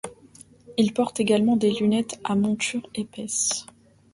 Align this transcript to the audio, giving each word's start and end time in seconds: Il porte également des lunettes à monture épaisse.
Il 0.77 0.93
porte 0.95 1.19
également 1.19 1.55
des 1.57 1.69
lunettes 1.69 2.19
à 2.23 2.33
monture 2.33 2.89
épaisse. 2.95 3.67